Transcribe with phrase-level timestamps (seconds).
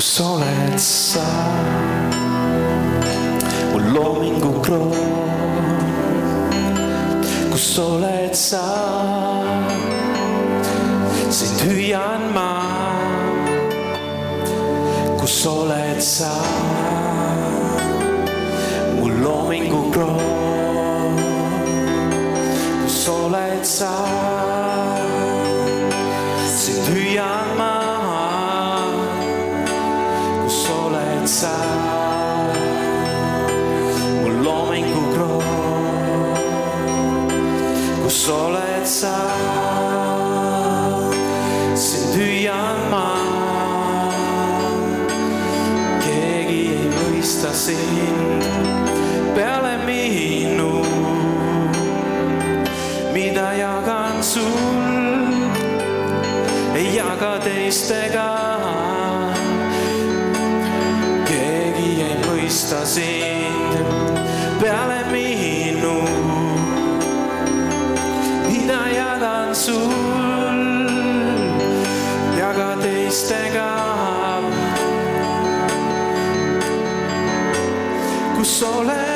[0.00, 1.26] kus oled sa,
[3.72, 4.94] mu loomingu kroon,
[7.52, 8.62] kus oled sa,
[11.28, 12.54] sind hüüan ma,
[15.20, 16.32] kus oled sa,
[18.96, 21.20] mu loomingu kroon,
[22.86, 23.92] kus oled sa,
[47.70, 48.42] sind
[49.34, 50.82] peale minu,
[53.14, 55.28] mida jagan sul,
[56.74, 58.30] ei jaga teistega.
[61.30, 63.78] Keegi ei mõista sind
[64.62, 65.98] peale minu,
[68.48, 70.60] mida jagan sul?
[72.40, 73.99] Ja ka teistega.
[78.40, 79.09] Kus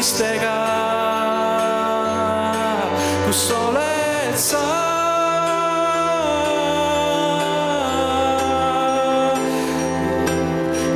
[0.00, 0.56] teistega.
[3.26, 4.64] kus oled sa?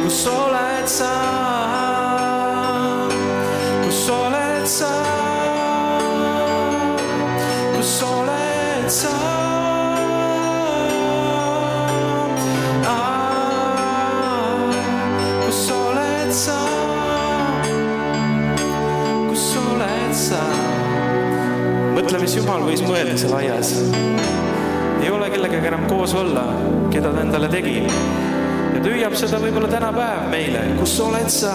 [0.01, 1.44] kus oled sa?
[22.05, 23.71] Mõtle, mis Jumal võis mõelda seal aias.
[25.01, 26.45] ei ole kellegagi enam koos olla,
[26.93, 27.79] keda ta endale tegi.
[27.87, 31.55] ja ta hüüab seda võib-olla tänapäev meile, kus oled sa?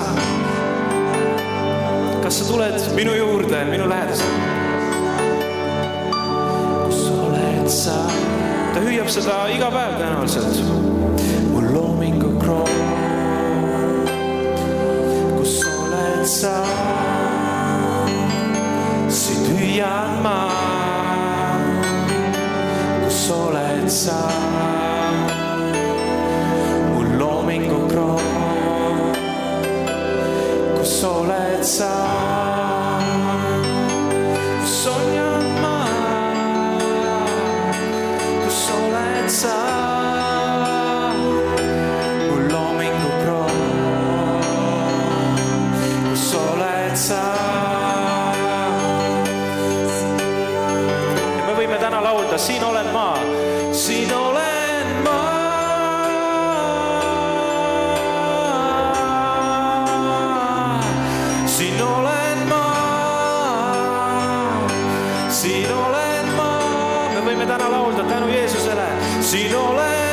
[2.24, 4.58] kas sa tuled minu juurde, minu lähedasele?
[7.70, 8.00] sa?
[8.74, 10.64] ta hüüab seda iga päev tõenäoliselt.
[11.54, 12.74] mu loomingu kroon,
[15.38, 16.58] kus oled sa?
[19.12, 20.50] Sind hüüan ma.
[23.04, 24.79] kus oled sa?
[52.10, 53.18] Laulda, siin olen ma,
[53.72, 55.20] siin olen ma.
[61.46, 62.66] siin olen ma,
[65.30, 66.52] siin olen ma,
[67.14, 68.90] me võime täna laulda tänu Jeesusele,
[69.22, 70.09] siin olen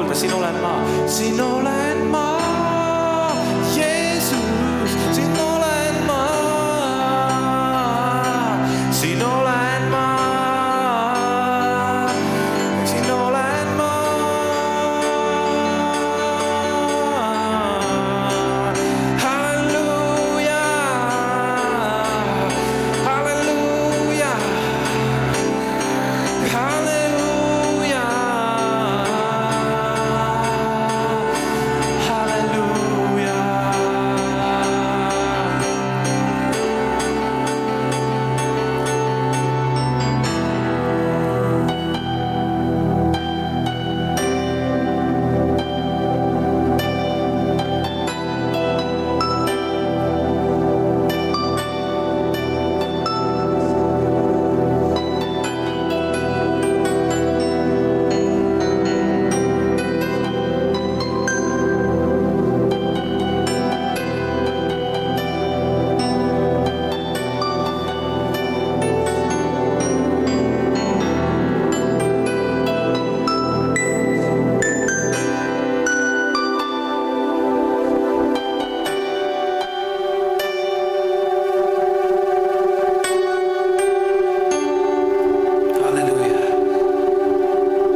[0.00, 2.29] laulda, siin olen ma, siin olen ma,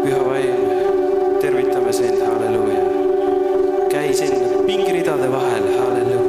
[0.05, 0.57] püha vaim,
[1.41, 2.83] tervitame sind, halleluuja.
[3.89, 6.24] käi sinna pingiridade vahel, halleluuja.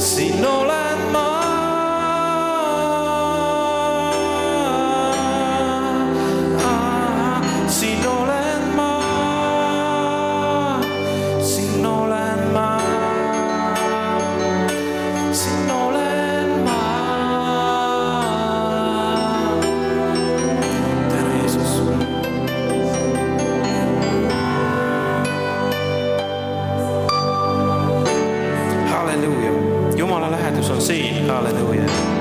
[0.00, 0.69] Siin olen
[30.62, 31.88] Hallelujah.
[31.88, 32.20] Hallelujah.